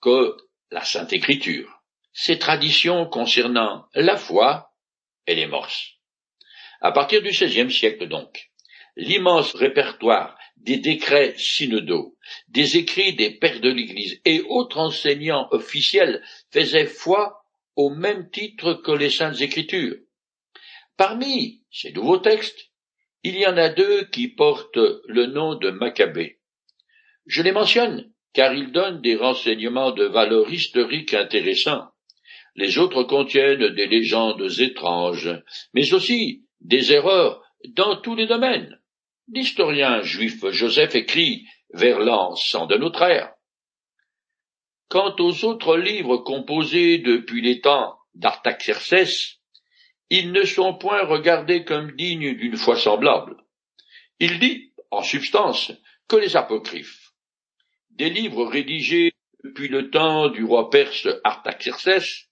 que 0.00 0.36
la 0.70 0.84
Sainte 0.84 1.12
Écriture, 1.12 1.82
ces 2.12 2.38
traditions 2.38 3.06
concernant 3.06 3.86
la 3.94 4.16
foi 4.16 4.72
et 5.26 5.34
les 5.34 5.46
morses. 5.46 5.95
À 6.80 6.92
partir 6.92 7.22
du 7.22 7.30
XVIe 7.30 7.70
siècle 7.70 8.08
donc, 8.08 8.50
l'immense 8.96 9.54
répertoire 9.54 10.38
des 10.56 10.78
décrets 10.78 11.34
synodaux, 11.36 12.16
des 12.48 12.76
écrits 12.76 13.14
des 13.14 13.30
pères 13.30 13.60
de 13.60 13.70
l'Église 13.70 14.20
et 14.24 14.42
autres 14.42 14.78
enseignants 14.78 15.48
officiels 15.52 16.22
faisaient 16.52 16.86
foi 16.86 17.42
au 17.76 17.90
même 17.90 18.30
titre 18.30 18.74
que 18.74 18.92
les 18.92 19.10
saintes 19.10 19.40
écritures. 19.40 19.96
Parmi 20.96 21.62
ces 21.70 21.92
nouveaux 21.92 22.18
textes, 22.18 22.70
il 23.22 23.36
y 23.36 23.46
en 23.46 23.56
a 23.56 23.68
deux 23.68 24.04
qui 24.06 24.28
portent 24.28 24.78
le 25.08 25.26
nom 25.26 25.54
de 25.56 25.70
Maccabée. 25.70 26.38
Je 27.26 27.42
les 27.42 27.52
mentionne 27.52 28.10
car 28.32 28.52
ils 28.52 28.70
donnent 28.70 29.00
des 29.00 29.16
renseignements 29.16 29.92
de 29.92 30.04
valeur 30.04 30.52
historique 30.52 31.14
intéressants. 31.14 31.88
Les 32.54 32.78
autres 32.78 33.02
contiennent 33.02 33.74
des 33.74 33.86
légendes 33.86 34.60
étranges, 34.60 35.42
mais 35.72 35.94
aussi 35.94 36.45
des 36.66 36.92
erreurs 36.92 37.42
dans 37.68 37.96
tous 37.96 38.16
les 38.16 38.26
domaines. 38.26 38.78
L'historien 39.28 40.02
juif 40.02 40.44
Joseph 40.50 40.94
écrit 40.94 41.46
vers 41.72 42.00
l'an 42.00 42.34
cent 42.34 42.66
de 42.66 42.76
notre 42.76 43.02
ère. 43.02 43.32
Quant 44.88 45.14
aux 45.18 45.44
autres 45.44 45.76
livres 45.76 46.18
composés 46.18 46.98
depuis 46.98 47.40
les 47.40 47.60
temps 47.60 47.96
d'Artaxerxès, 48.14 49.38
ils 50.10 50.32
ne 50.32 50.44
sont 50.44 50.74
point 50.74 51.04
regardés 51.04 51.64
comme 51.64 51.92
dignes 51.92 52.36
d'une 52.36 52.56
foi 52.56 52.76
semblable. 52.76 53.36
Il 54.18 54.38
dit, 54.38 54.72
en 54.90 55.02
substance, 55.02 55.72
que 56.08 56.16
les 56.16 56.36
apocryphes, 56.36 57.12
des 57.90 58.10
livres 58.10 58.44
rédigés 58.44 59.12
depuis 59.42 59.68
le 59.68 59.90
temps 59.90 60.28
du 60.28 60.44
roi 60.44 60.70
perse 60.70 61.08
Artaxerxès, 61.24 62.28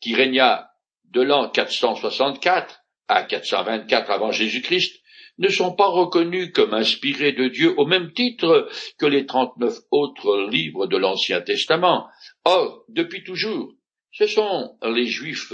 qui 0.00 0.14
régna 0.14 0.70
de 1.04 1.22
l'an 1.22 1.48
464 1.48 2.77
à 3.08 3.22
424 3.22 4.10
avant 4.10 4.32
Jésus-Christ, 4.32 5.00
ne 5.38 5.48
sont 5.48 5.74
pas 5.74 5.88
reconnus 5.88 6.50
comme 6.52 6.74
inspirés 6.74 7.32
de 7.32 7.48
Dieu 7.48 7.72
au 7.76 7.86
même 7.86 8.12
titre 8.12 8.68
que 8.98 9.06
les 9.06 9.24
trente-neuf 9.26 9.78
autres 9.90 10.48
livres 10.50 10.86
de 10.86 10.96
l'Ancien 10.96 11.40
Testament. 11.40 12.08
Or, 12.44 12.84
depuis 12.88 13.22
toujours, 13.22 13.72
ce 14.12 14.26
sont 14.26 14.76
les 14.82 15.06
Juifs 15.06 15.52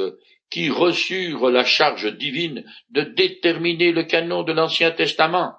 qui 0.50 0.70
reçurent 0.70 1.50
la 1.50 1.64
charge 1.64 2.16
divine 2.16 2.64
de 2.90 3.02
déterminer 3.02 3.92
le 3.92 4.04
canon 4.04 4.42
de 4.42 4.52
l'Ancien 4.52 4.90
Testament. 4.90 5.54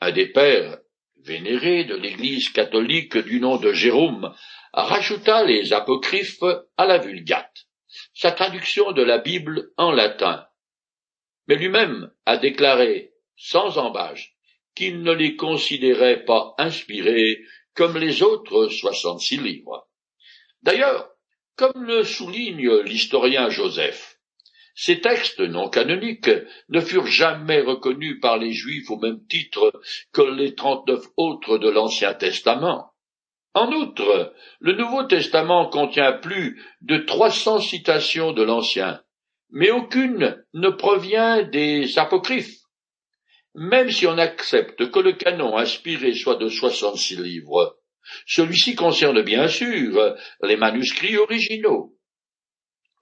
Un 0.00 0.12
des 0.12 0.26
pères 0.26 0.78
vénérés 1.24 1.84
de 1.84 1.96
l'Église 1.96 2.48
catholique 2.50 3.16
du 3.16 3.40
nom 3.40 3.56
de 3.56 3.72
Jérôme 3.72 4.34
rajouta 4.72 5.44
les 5.44 5.72
apocryphes 5.72 6.44
à 6.76 6.86
la 6.86 6.98
Vulgate, 6.98 7.66
sa 8.14 8.32
traduction 8.32 8.92
de 8.92 9.02
la 9.02 9.18
Bible 9.18 9.70
en 9.76 9.92
latin. 9.92 10.46
Mais 11.48 11.56
lui-même 11.56 12.10
a 12.26 12.36
déclaré 12.36 13.12
sans 13.36 13.78
embâche, 13.78 14.34
qu'il 14.74 15.02
ne 15.02 15.12
les 15.12 15.36
considérait 15.36 16.24
pas 16.24 16.54
inspirés 16.58 17.40
comme 17.74 17.98
les 17.98 18.22
autres 18.22 18.68
soixante-six 18.68 19.38
livres. 19.38 19.88
D'ailleurs, 20.62 21.10
comme 21.56 21.84
le 21.84 22.04
souligne 22.04 22.70
l'historien 22.80 23.50
Joseph, 23.50 24.18
ces 24.74 25.00
textes 25.00 25.40
non 25.40 25.68
canoniques 25.68 26.30
ne 26.70 26.80
furent 26.80 27.06
jamais 27.06 27.60
reconnus 27.60 28.18
par 28.20 28.38
les 28.38 28.52
Juifs 28.52 28.90
au 28.90 28.98
même 28.98 29.26
titre 29.26 29.72
que 30.12 30.22
les 30.22 30.54
trente-neuf 30.54 31.04
autres 31.16 31.58
de 31.58 31.68
l'Ancien 31.68 32.14
Testament. 32.14 32.90
En 33.54 33.70
outre, 33.70 34.34
le 34.60 34.72
Nouveau 34.72 35.02
Testament 35.04 35.68
contient 35.68 36.12
plus 36.12 36.62
de 36.80 36.96
trois 36.96 37.30
cents 37.30 37.60
citations 37.60 38.32
de 38.32 38.42
l'Ancien, 38.42 39.02
mais 39.52 39.70
aucune 39.70 40.42
ne 40.54 40.70
provient 40.70 41.42
des 41.42 41.98
apocryphes. 41.98 42.58
Même 43.54 43.90
si 43.90 44.06
on 44.06 44.16
accepte 44.16 44.90
que 44.90 44.98
le 44.98 45.12
canon 45.12 45.58
inspiré 45.58 46.14
soit 46.14 46.36
de 46.36 46.48
soixante-six 46.48 47.16
livres, 47.16 47.78
celui-ci 48.26 48.74
concerne 48.74 49.22
bien 49.22 49.46
sûr 49.48 50.16
les 50.42 50.56
manuscrits 50.56 51.18
originaux. 51.18 51.94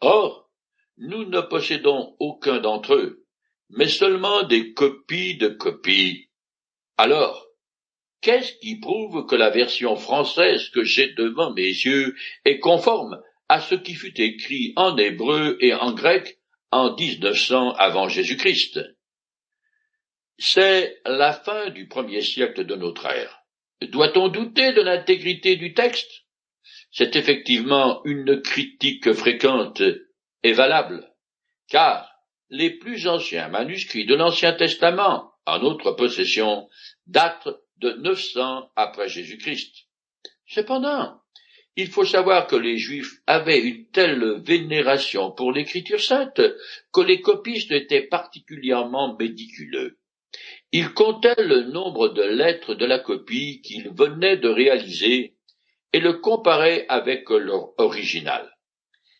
Or, 0.01 0.51
nous 0.99 1.25
ne 1.25 1.41
possédons 1.41 2.17
aucun 2.19 2.59
d'entre 2.59 2.95
eux, 2.95 3.25
mais 3.71 3.89
seulement 3.89 4.43
des 4.43 4.75
copies 4.75 5.37
de 5.37 5.49
copies. 5.49 6.31
Alors, 6.97 7.47
qu'est-ce 8.23 8.55
qui 8.55 8.81
prouve 8.81 9.25
que 9.27 9.37
la 9.37 9.51
version 9.51 9.95
française 9.95 10.69
que 10.71 10.83
j'ai 10.83 11.13
devant 11.15 11.55
mes 11.55 11.63
yeux 11.63 12.17
est 12.45 12.59
conforme 12.59 13.23
à 13.49 13.61
ce 13.61 13.77
qui 13.77 13.95
fut 13.95 14.21
écrit 14.21 14.73
en 14.77 14.97
hébreu 14.97 15.57
et 15.61 15.75
en 15.75 15.93
grec 15.93 16.40
en 16.71 16.95
1900 16.95 17.73
avant 17.73 18.09
Jésus-Christ? 18.09 18.81
C'est 20.39 21.01
la 21.05 21.33
fin 21.33 21.71
du 21.71 21.87
premier 21.89 22.23
siècle 22.23 22.65
de 22.65 22.75
notre 22.75 23.07
ère. 23.07 23.43
Doit-on 23.83 24.29
douter 24.29 24.73
de 24.73 24.81
l'intégrité 24.81 25.57
du 25.57 25.75
texte? 25.75 26.11
C'est 26.91 27.17
effectivement 27.17 28.03
une 28.05 28.41
critique 28.43 29.13
fréquente 29.13 29.83
et 30.43 30.53
valable, 30.53 31.13
car 31.69 32.11
les 32.49 32.71
plus 32.71 33.07
anciens 33.07 33.49
manuscrits 33.49 34.07
de 34.07 34.15
l'Ancien 34.15 34.53
Testament 34.53 35.33
en 35.47 35.59
notre 35.61 35.93
possession 35.93 36.69
datent 37.07 37.49
de 37.77 37.93
900 37.93 38.71
après 38.77 39.09
Jésus-Christ. 39.09 39.87
Cependant, 40.47 41.20
il 41.77 41.89
faut 41.89 42.05
savoir 42.05 42.47
que 42.47 42.57
les 42.57 42.77
Juifs 42.77 43.21
avaient 43.27 43.61
une 43.61 43.87
telle 43.91 44.41
vénération 44.41 45.31
pour 45.31 45.53
l'Écriture 45.53 46.01
sainte 46.01 46.41
que 46.93 47.01
les 47.01 47.21
copistes 47.21 47.73
étaient 47.73 48.07
particulièrement 48.07 49.17
médiculeux. 49.17 49.99
Il 50.73 50.93
comptait 50.93 51.43
le 51.43 51.63
nombre 51.63 52.09
de 52.09 52.23
lettres 52.23 52.75
de 52.75 52.87
la 52.87 52.99
copie 52.99 53.61
qu'il 53.63 53.91
venait 53.91 54.37
de 54.37 54.49
réaliser 54.49 55.37
et 55.93 56.01
le 56.01 56.15
comparait 56.15 56.87
avec 56.89 57.29
leur 57.31 57.79
original. 57.79 58.57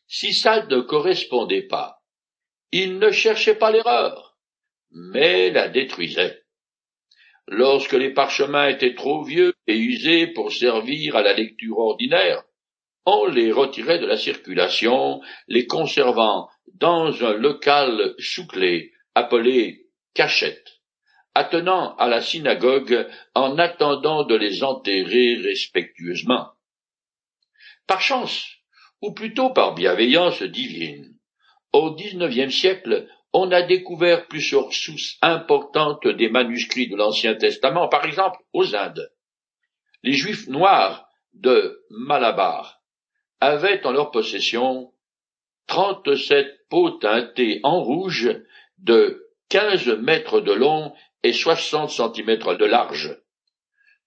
Si 0.07 0.35
ça 0.35 0.67
ne 0.67 0.81
correspondait 0.81 1.63
pas, 1.63 2.03
il 2.73 2.99
ne 2.99 3.11
cherchait 3.11 3.57
pas 3.57 3.73
l'erreur, 3.73 4.39
mais 4.91 5.51
la 5.51 5.69
détruisait. 5.69 6.40
Lorsque 7.53 7.95
les 7.95 8.11
parchemins 8.11 8.69
étaient 8.69 8.95
trop 8.95 9.25
vieux 9.25 9.53
et 9.67 9.77
usés 9.77 10.29
pour 10.29 10.53
servir 10.53 11.17
à 11.17 11.23
la 11.23 11.33
lecture 11.33 11.79
ordinaire, 11.79 12.45
on 13.05 13.27
les 13.27 13.51
retirait 13.51 13.99
de 13.99 14.07
la 14.07 14.17
circulation, 14.17 15.21
les 15.49 15.67
conservant 15.67 16.49
dans 16.75 17.25
un 17.25 17.35
local 17.35 18.15
sous-clé 18.19 18.93
appelé 19.17 19.89
cachette 20.15 20.81
attenant 21.35 21.97
à 21.97 22.07
la 22.09 22.21
synagogue 22.21 23.09
en 23.35 23.59
attendant 23.59 24.25
de 24.25 24.37
les 24.37 24.63
enterrer 24.63 25.37
respectueusement. 25.37 26.53
Par 27.89 28.01
chance, 28.01 28.47
ou 29.01 29.13
plutôt 29.13 29.51
par 29.51 29.75
bienveillance 29.75 30.43
divine, 30.43 31.17
au 31.73 31.95
XIXe 31.95 32.55
siècle, 32.55 33.09
on 33.33 33.51
a 33.53 33.63
découvert 33.63 34.27
plusieurs 34.27 34.73
sources 34.73 35.17
importantes 35.23 36.07
des 36.07 36.29
manuscrits 36.29 36.89
de 36.89 36.97
l'Ancien 36.97 37.35
Testament, 37.35 37.89
par 37.89 38.05
exemple 38.05 38.39
aux 38.53 38.75
Indes. 38.75 39.13
Les 40.03 40.13
Juifs 40.13 40.49
noirs 40.49 41.09
de 41.35 41.85
Malabar 41.91 42.81
avaient 43.41 43.87
en 43.87 43.93
leur 43.93 44.11
possession 44.11 44.93
trente-sept 45.67 46.67
pots 46.69 46.91
teintés 46.91 47.61
en 47.63 47.83
rouge 47.83 48.31
de 48.79 49.29
quinze 49.49 49.87
mètres 49.87 50.41
de 50.41 50.53
long 50.53 50.93
et 51.23 51.33
soixante 51.33 51.91
centimètres 51.91 52.55
de 52.55 52.65
large. 52.65 53.17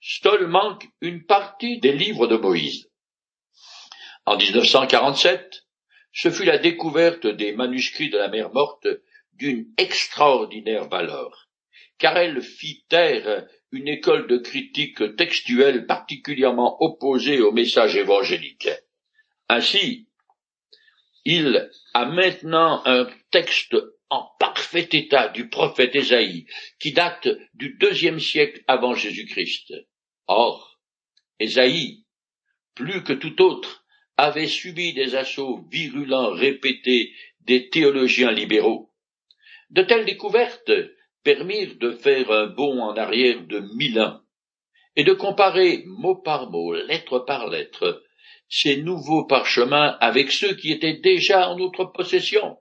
Stoll 0.01 0.47
manque 0.47 0.85
une 0.99 1.25
partie 1.25 1.79
des 1.79 1.93
livres 1.93 2.27
de 2.27 2.35
Moïse. 2.35 2.89
En 4.25 4.35
1947, 4.35 5.65
ce 6.11 6.29
fut 6.29 6.45
la 6.45 6.57
découverte 6.57 7.27
des 7.27 7.53
manuscrits 7.53 8.09
de 8.09 8.17
la 8.17 8.27
mer 8.27 8.51
morte 8.53 8.87
d'une 9.35 9.67
extraordinaire 9.77 10.87
valeur, 10.87 11.49
car 11.97 12.17
elle 12.17 12.41
fit 12.41 12.85
taire 12.89 13.47
une 13.71 13.87
école 13.87 14.27
de 14.27 14.37
critique 14.37 15.15
textuelle 15.15 15.85
particulièrement 15.85 16.77
opposée 16.81 17.41
au 17.41 17.51
message 17.51 17.95
évangélique. 17.95 18.69
Ainsi, 19.49 20.07
il 21.25 21.71
a 21.93 22.05
maintenant 22.05 22.81
un 22.85 23.09
texte 23.31 23.75
en 24.09 24.29
parfait 24.39 24.87
état 24.91 25.29
du 25.29 25.49
prophète 25.49 25.95
Ésaïe, 25.95 26.45
qui 26.79 26.91
date 26.91 27.27
du 27.55 27.75
deuxième 27.79 28.19
siècle 28.19 28.63
avant 28.67 28.93
Jésus-Christ. 28.93 29.73
Or, 30.27 30.79
Ésaïe, 31.39 32.05
plus 32.75 33.03
que 33.03 33.13
tout 33.13 33.41
autre, 33.41 33.83
avait 34.17 34.47
subi 34.47 34.93
des 34.93 35.15
assauts 35.15 35.65
virulents 35.71 36.31
répétés 36.31 37.13
des 37.41 37.69
théologiens 37.69 38.31
libéraux. 38.31 38.92
De 39.73 39.81
telles 39.81 40.05
découvertes 40.05 40.71
permirent 41.23 41.77
de 41.79 41.89
faire 41.89 42.29
un 42.29 42.45
bond 42.45 42.79
en 42.79 42.95
arrière 42.95 43.41
de 43.47 43.59
mille 43.75 43.99
ans 43.99 44.21
et 44.95 45.03
de 45.03 45.13
comparer 45.13 45.81
mot 45.87 46.15
par 46.15 46.51
mot, 46.51 46.73
lettre 46.73 47.17
par 47.17 47.49
lettre, 47.49 48.03
ces 48.47 48.77
nouveaux 48.83 49.25
parchemins 49.25 49.97
avec 49.99 50.31
ceux 50.31 50.53
qui 50.53 50.71
étaient 50.71 50.99
déjà 50.99 51.49
en 51.49 51.57
notre 51.57 51.85
possession. 51.85 52.59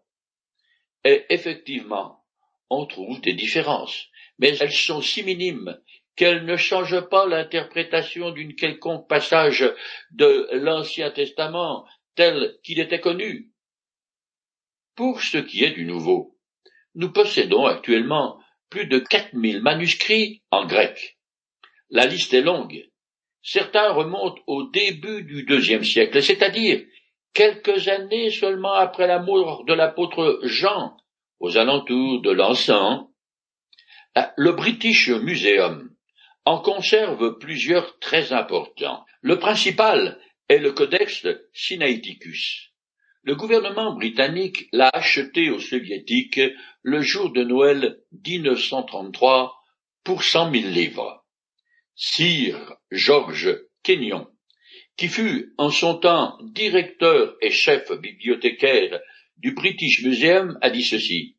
Et 1.04 1.26
effectivement, 1.28 2.24
on 2.70 2.86
trouve 2.86 3.20
des 3.20 3.34
différences, 3.34 4.06
mais 4.38 4.56
elles 4.56 4.72
sont 4.72 5.02
si 5.02 5.22
minimes 5.22 5.78
qu'elles 6.16 6.46
ne 6.46 6.56
changent 6.56 7.08
pas 7.10 7.26
l'interprétation 7.26 8.30
d'une 8.30 8.54
quelconque 8.54 9.06
passage 9.06 9.70
de 10.12 10.48
l'Ancien 10.52 11.10
Testament 11.10 11.84
tel 12.14 12.58
qu'il 12.64 12.80
était 12.80 13.00
connu. 13.00 13.52
Pour 14.94 15.20
ce 15.20 15.36
qui 15.36 15.62
est 15.62 15.72
du 15.72 15.84
Nouveau, 15.84 16.31
nous 16.94 17.12
possédons 17.12 17.66
actuellement 17.66 18.38
plus 18.70 18.86
de 18.86 18.98
quatre 18.98 19.34
mille 19.34 19.62
manuscrits 19.62 20.42
en 20.50 20.66
grec. 20.66 21.18
La 21.90 22.06
liste 22.06 22.32
est 22.32 22.42
longue, 22.42 22.88
Certains 23.42 23.92
remontent 23.92 24.40
au 24.46 24.70
début 24.70 25.24
du 25.24 25.42
deuxième 25.44 25.82
siècle, 25.82 26.22
c'est-à-dire 26.22 26.80
quelques 27.34 27.88
années 27.88 28.30
seulement 28.30 28.74
après 28.74 29.08
la 29.08 29.18
mort 29.18 29.64
de 29.64 29.74
l'apôtre 29.74 30.38
Jean, 30.44 30.96
aux 31.40 31.58
alentours 31.58 32.22
de 32.22 32.30
l'an 32.30 33.10
Le 34.36 34.52
British 34.52 35.08
Museum 35.08 35.90
en 36.44 36.60
conserve 36.60 37.38
plusieurs 37.38 37.98
très 37.98 38.32
importants. 38.32 39.04
Le 39.22 39.38
principal 39.40 40.20
est 40.48 40.58
le 40.58 40.72
Codex 40.72 41.26
Sinaiticus. 41.52 42.71
Le 43.24 43.36
gouvernement 43.36 43.94
britannique 43.94 44.68
l'a 44.72 44.88
acheté 44.88 45.48
aux 45.48 45.60
soviétiques 45.60 46.40
le 46.82 47.00
jour 47.02 47.30
de 47.30 47.44
Noël 47.44 48.00
1933 48.26 49.54
pour 50.02 50.24
cent 50.24 50.50
mille 50.50 50.72
livres. 50.72 51.24
Sir 51.94 52.74
George 52.90 53.60
Kenyon, 53.84 54.26
qui 54.96 55.06
fut 55.06 55.54
en 55.56 55.70
son 55.70 55.98
temps 55.98 56.36
directeur 56.42 57.36
et 57.40 57.52
chef 57.52 57.92
bibliothécaire 57.92 58.98
du 59.36 59.52
British 59.52 60.02
Museum, 60.02 60.58
a 60.60 60.70
dit 60.70 60.82
ceci. 60.82 61.36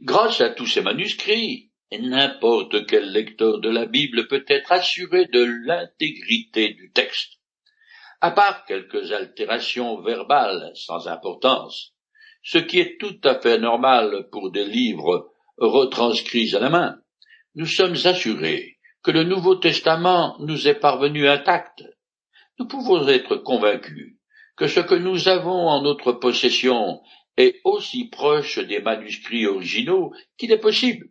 Grâce 0.00 0.40
à 0.40 0.50
tous 0.50 0.66
ces 0.66 0.80
manuscrits, 0.80 1.70
n'importe 1.92 2.86
quel 2.86 3.12
lecteur 3.12 3.60
de 3.60 3.70
la 3.70 3.86
Bible 3.86 4.26
peut 4.26 4.44
être 4.48 4.72
assuré 4.72 5.26
de 5.26 5.44
l'intégrité 5.64 6.70
du 6.70 6.90
texte. 6.90 7.39
À 8.22 8.32
part 8.32 8.66
quelques 8.66 9.12
altérations 9.12 10.02
verbales 10.02 10.72
sans 10.74 11.08
importance, 11.08 11.94
ce 12.42 12.58
qui 12.58 12.78
est 12.78 12.98
tout 13.00 13.18
à 13.24 13.40
fait 13.40 13.58
normal 13.58 14.28
pour 14.30 14.50
des 14.50 14.66
livres 14.66 15.32
retranscrits 15.56 16.54
à 16.54 16.60
la 16.60 16.68
main, 16.68 17.00
nous 17.54 17.64
sommes 17.64 17.96
assurés 18.04 18.78
que 19.02 19.10
le 19.10 19.24
Nouveau 19.24 19.54
Testament 19.54 20.36
nous 20.40 20.68
est 20.68 20.78
parvenu 20.78 21.28
intact, 21.28 21.82
nous 22.58 22.66
pouvons 22.66 23.08
être 23.08 23.36
convaincus 23.36 24.16
que 24.54 24.66
ce 24.66 24.80
que 24.80 24.94
nous 24.94 25.28
avons 25.28 25.68
en 25.68 25.80
notre 25.80 26.12
possession 26.12 27.00
est 27.38 27.62
aussi 27.64 28.10
proche 28.10 28.58
des 28.58 28.80
manuscrits 28.80 29.46
originaux 29.46 30.12
qu'il 30.36 30.52
est 30.52 30.60
possible. 30.60 31.08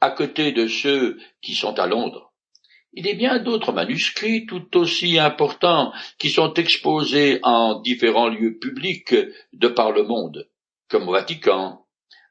À 0.00 0.10
côté 0.10 0.52
de 0.52 0.66
ceux 0.66 1.18
qui 1.42 1.54
sont 1.54 1.78
à 1.78 1.86
Londres, 1.86 2.25
il 2.96 3.06
y 3.06 3.10
a 3.10 3.14
bien 3.14 3.38
d'autres 3.38 3.72
manuscrits 3.72 4.46
tout 4.46 4.74
aussi 4.74 5.18
importants 5.18 5.92
qui 6.18 6.30
sont 6.30 6.54
exposés 6.54 7.40
en 7.42 7.80
différents 7.80 8.28
lieux 8.28 8.58
publics 8.58 9.14
de 9.52 9.68
par 9.68 9.92
le 9.92 10.02
monde, 10.02 10.48
comme 10.88 11.06
au 11.06 11.12
Vatican, 11.12 11.84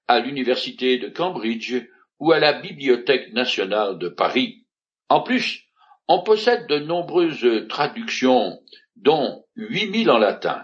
à 0.08 0.20
l'université 0.20 0.98
de 0.98 1.08
Cambridge 1.08 1.76
ou 2.20 2.32
à 2.32 2.40
la 2.40 2.54
Bibliothèque 2.54 3.32
nationale 3.32 4.00
de 4.00 4.10
Paris. 4.10 4.66
En 5.08 5.22
plus, 5.22 5.62
on 6.08 6.24
possède 6.24 6.68
de 6.68 6.80
nombreuses 6.80 7.68
traductions, 7.70 8.60
dont 8.96 9.46
huit 9.56 9.88
mille 9.88 10.10
en 10.10 10.18
latin. 10.18 10.64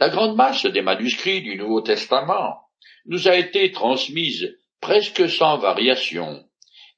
La 0.00 0.08
grande 0.08 0.36
masse 0.36 0.66
des 0.66 0.82
manuscrits 0.82 1.42
du 1.42 1.56
Nouveau 1.56 1.80
Testament 1.80 2.60
nous 3.06 3.28
a 3.28 3.36
été 3.36 3.70
transmise 3.70 4.58
presque 4.80 5.28
sans 5.30 5.58
variation, 5.58 6.44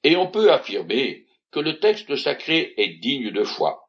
et 0.05 0.16
on 0.16 0.27
peut 0.27 0.51
affirmer 0.51 1.28
que 1.50 1.61
le 1.61 1.78
texte 1.78 2.14
sacré 2.16 2.74
est 2.76 3.00
digne 3.00 3.30
de 3.30 3.44
foi. 3.44 3.88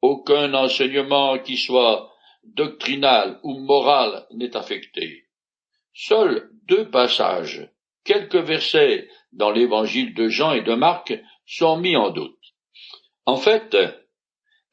Aucun 0.00 0.54
enseignement 0.54 1.38
qui 1.38 1.56
soit 1.56 2.12
doctrinal 2.44 3.40
ou 3.42 3.58
moral 3.58 4.26
n'est 4.32 4.56
affecté. 4.56 5.24
Seuls 5.92 6.50
deux 6.66 6.90
passages 6.90 7.68
quelques 8.04 8.36
versets 8.36 9.06
dans 9.32 9.50
l'évangile 9.50 10.14
de 10.14 10.28
Jean 10.28 10.52
et 10.52 10.62
de 10.62 10.74
Marc 10.74 11.12
sont 11.46 11.76
mis 11.76 11.96
en 11.96 12.10
doute. 12.10 12.38
En 13.26 13.36
fait, 13.36 13.76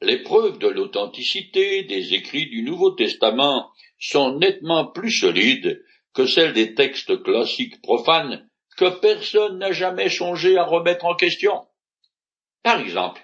les 0.00 0.22
preuves 0.22 0.58
de 0.58 0.68
l'authenticité 0.68 1.82
des 1.82 2.14
écrits 2.14 2.48
du 2.48 2.62
Nouveau 2.62 2.92
Testament 2.92 3.70
sont 3.98 4.38
nettement 4.38 4.86
plus 4.86 5.10
solides 5.10 5.82
que 6.14 6.26
celles 6.26 6.54
des 6.54 6.74
textes 6.74 7.22
classiques 7.22 7.82
profanes 7.82 8.48
que 8.78 8.98
personne 9.00 9.58
n'a 9.58 9.72
jamais 9.72 10.08
songé 10.08 10.56
à 10.56 10.64
remettre 10.64 11.04
en 11.04 11.14
question. 11.14 11.66
Par 12.66 12.80
exemple, 12.80 13.22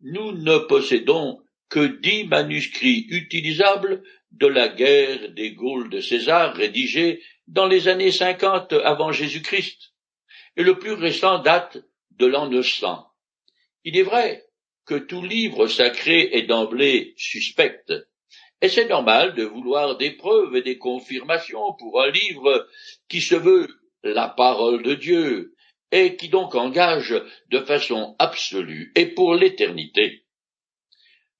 nous 0.00 0.32
ne 0.32 0.56
possédons 0.56 1.42
que 1.68 2.00
dix 2.00 2.24
manuscrits 2.24 3.04
utilisables 3.10 4.02
de 4.30 4.46
la 4.46 4.68
guerre 4.68 5.28
des 5.34 5.52
Gaules 5.52 5.90
de 5.90 6.00
César 6.00 6.54
rédigés 6.54 7.22
dans 7.46 7.66
les 7.66 7.88
années 7.88 8.12
cinquante 8.12 8.72
avant 8.72 9.12
Jésus-Christ, 9.12 9.92
et 10.56 10.62
le 10.62 10.78
plus 10.78 10.94
récent 10.94 11.40
date 11.40 11.84
de 12.12 12.24
l'an 12.24 12.48
900. 12.48 13.06
Il 13.84 13.98
est 13.98 14.04
vrai 14.04 14.42
que 14.86 14.94
tout 14.94 15.22
livre 15.22 15.66
sacré 15.66 16.30
est 16.32 16.44
d'emblée 16.44 17.12
suspect, 17.18 17.84
et 18.62 18.70
c'est 18.70 18.88
normal 18.88 19.34
de 19.34 19.44
vouloir 19.44 19.98
des 19.98 20.12
preuves 20.12 20.56
et 20.56 20.62
des 20.62 20.78
confirmations 20.78 21.74
pour 21.78 22.00
un 22.00 22.10
livre 22.10 22.66
qui 23.10 23.20
se 23.20 23.34
veut 23.34 23.68
la 24.02 24.28
parole 24.28 24.82
de 24.82 24.94
Dieu, 24.94 25.52
et 25.92 26.16
qui 26.16 26.28
donc 26.28 26.54
engage 26.54 27.14
de 27.50 27.60
façon 27.60 28.16
absolue 28.18 28.90
et 28.96 29.06
pour 29.06 29.34
l'éternité. 29.34 30.24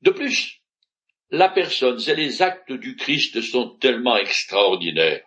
De 0.03 0.11
plus, 0.11 0.61
la 1.31 1.49
personne 1.49 2.01
et 2.07 2.15
les 2.15 2.43
actes 2.43 2.73
du 2.73 2.95
Christ 2.95 3.41
sont 3.41 3.71
tellement 3.79 4.17
extraordinaires 4.17 5.25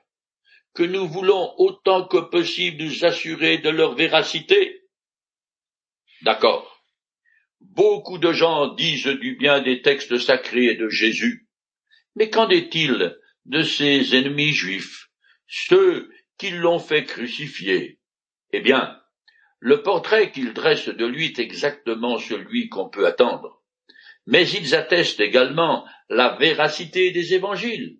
que 0.76 0.84
nous 0.84 1.08
voulons 1.08 1.54
autant 1.58 2.06
que 2.06 2.18
possible 2.18 2.84
nous 2.84 3.06
assurer 3.06 3.58
de 3.58 3.70
leur 3.70 3.96
véracité. 3.96 4.84
D'accord. 6.22 6.84
Beaucoup 7.62 8.18
de 8.18 8.32
gens 8.34 8.76
disent 8.76 9.08
du 9.08 9.36
bien 9.36 9.62
des 9.62 9.82
textes 9.82 10.18
sacrés 10.20 10.76
de 10.76 10.90
Jésus. 10.90 11.48
Mais 12.16 12.30
qu'en 12.30 12.50
est-il 12.50 13.18
de 13.46 13.62
ses 13.62 14.16
ennemis 14.16 14.52
juifs, 14.52 15.08
ceux 15.48 16.10
qui 16.38 16.52
l'ont 16.52 16.80
fait 16.80 17.06
crucifier? 17.06 18.00
Eh 18.52 18.60
bien, 18.60 19.02
le 19.66 19.82
portrait 19.82 20.30
qu'ils 20.30 20.54
dressent 20.54 20.90
de 20.90 21.06
lui 21.08 21.26
est 21.26 21.40
exactement 21.40 22.20
celui 22.20 22.70
qu'on 22.70 22.88
peut 22.88 23.08
attendre. 23.08 23.64
mais 24.28 24.48
ils 24.48 24.76
attestent 24.76 25.20
également 25.20 25.88
la 26.08 26.36
véracité 26.36 27.10
des 27.10 27.34
évangiles. 27.34 27.98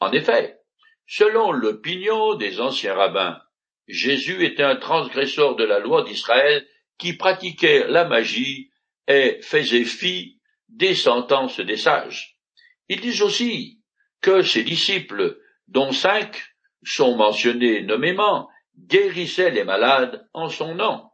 En 0.00 0.10
effet, 0.10 0.58
selon 1.06 1.52
l'opinion 1.52 2.34
des 2.34 2.60
anciens 2.60 2.94
rabbins, 2.94 3.40
Jésus 3.86 4.44
était 4.44 4.64
un 4.64 4.74
transgresseur 4.74 5.54
de 5.54 5.62
la 5.62 5.78
loi 5.78 6.02
d'Israël 6.02 6.66
qui 6.98 7.12
pratiquait 7.12 7.86
la 7.86 8.04
magie 8.04 8.70
et 9.06 9.38
faisait 9.40 9.84
fi 9.84 10.40
des 10.68 10.96
sentences 10.96 11.60
des 11.60 11.76
sages. 11.76 12.40
Ils 12.88 13.00
disent 13.00 13.22
aussi 13.22 13.80
que 14.20 14.42
ses 14.42 14.64
disciples, 14.64 15.38
dont 15.68 15.92
cinq 15.92 16.42
sont 16.82 17.14
mentionnés 17.14 17.82
nommément, 17.82 18.48
guérissaient 18.78 19.50
les 19.50 19.64
malades 19.64 20.28
en 20.32 20.48
son 20.48 20.74
nom. 20.74 21.10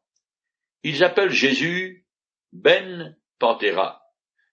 Ils 0.82 1.04
appellent 1.04 1.30
Jésus 1.30 2.06
Ben 2.52 3.16
Pantera, 3.38 4.02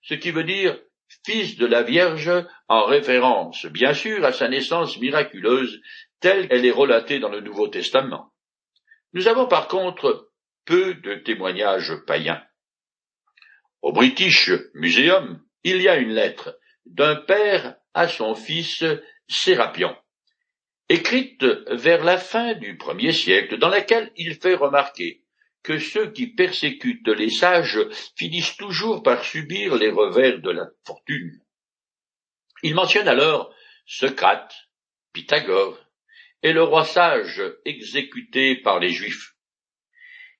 ce 0.02 0.14
qui 0.14 0.32
veut 0.32 0.44
dire 0.44 0.80
fils 1.26 1.58
de 1.58 1.66
la 1.66 1.84
Vierge 1.84 2.32
en 2.68 2.86
référence, 2.86 3.66
bien 3.68 3.94
sûr, 3.94 4.26
à 4.26 4.34
sa 4.34 4.50
naissance 4.50 5.00
miraculeuse 5.00 5.82
telle 6.20 6.48
qu'elle 6.48 6.66
est 6.66 6.72
relatée 6.72 7.20
dans 7.20 7.30
le 7.30 7.42
Nouveau 7.42 7.68
Testament. 7.68 8.34
Nous 9.14 9.28
avons 9.28 9.48
par 9.48 9.68
contre 9.68 10.32
peu 10.66 10.96
de 10.96 11.16
témoignages 11.16 11.96
païens. 12.06 12.44
Au 13.82 13.94
British 13.94 14.52
Museum, 14.74 15.42
il 15.64 15.82
y 15.82 15.88
a 15.88 15.98
une 15.98 16.14
lettre 16.14 16.58
d'un 16.86 17.16
père 17.16 17.76
à 17.94 18.08
son 18.08 18.36
fils 18.36 18.84
Sérapion, 19.30 19.96
écrite 20.90 21.44
vers 21.72 22.04
la 22.04 22.18
fin 22.18 22.54
du 22.54 22.78
premier 22.78 23.12
siècle, 23.12 23.58
dans 23.58 23.70
laquelle 23.70 24.12
il 24.16 24.36
fait 24.36 24.56
remarquer 24.56 25.24
que 25.64 25.80
ceux 25.80 26.12
qui 26.12 26.28
persécutent 26.28 27.10
les 27.10 27.30
sages 27.30 27.80
finissent 28.16 28.56
toujours 28.56 29.04
par 29.04 29.24
subir 29.24 29.76
les 29.76 29.90
revers 29.90 30.40
de 30.40 30.52
la 30.52 30.68
fortune. 30.86 31.42
Il 32.64 32.74
mentionne 32.74 33.08
alors 33.08 33.54
Socrate, 33.86 34.54
Pythagore 35.14 35.78
et 36.44 36.54
le 36.54 36.64
roi 36.64 36.86
sage 36.86 37.42
exécuté 37.66 38.56
par 38.56 38.80
les 38.80 38.90
Juifs. 38.90 39.34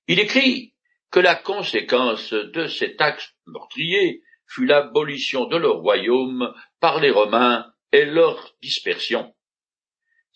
Il 0.08 0.20
écrit 0.20 0.76
que 1.12 1.20
la 1.20 1.36
conséquence 1.36 2.34
de 2.34 2.68
cet 2.68 3.02
acte 3.02 3.36
meurtrier 3.46 4.24
fut 4.46 4.66
l'abolition 4.66 5.46
de 5.46 5.58
leur 5.58 5.78
royaume 5.78 6.54
par 6.80 7.00
les 7.02 7.12
Romains 7.12 7.66
et 7.92 8.06
leur 8.06 8.56
dispersion. 8.62 9.34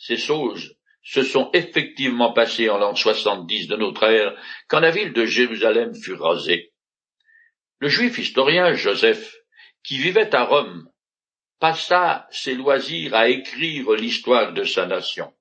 Ces 0.02 0.18
choses 0.18 0.76
se 1.04 1.22
sont 1.22 1.52
effectivement 1.54 2.34
passées 2.34 2.72
en 2.72 2.80
l'an 2.80 2.96
70 2.96 3.68
de 3.68 3.76
notre 3.76 4.04
ère, 4.04 4.36
quand 4.68 4.80
la 4.80 4.90
ville 4.90 5.14
de 5.14 5.26
Jérusalem 5.26 5.94
fut 5.94 6.16
rasée. 6.16 6.74
Le 7.78 7.88
juif 7.88 8.18
historien 8.18 8.74
Joseph, 8.74 9.36
qui 9.84 10.00
vivait 10.00 10.34
à 10.34 10.44
Rome, 10.44 10.90
passa 11.60 12.28
ses 12.32 12.56
loisirs 12.56 13.14
à 13.14 13.30
écrire 13.30 13.92
l'histoire 13.92 14.54
de 14.54 14.64
sa 14.64 14.88
nation. 14.88 15.32